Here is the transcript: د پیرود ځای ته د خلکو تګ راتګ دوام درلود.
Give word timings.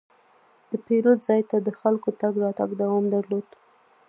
د 0.69 0.71
پیرود 0.85 1.19
ځای 1.27 1.41
ته 1.49 1.57
د 1.61 1.69
خلکو 1.79 2.09
تګ 2.21 2.33
راتګ 2.43 2.69
دوام 2.81 3.05
درلود. 3.13 3.47